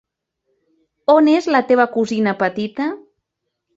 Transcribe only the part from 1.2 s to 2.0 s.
és la teva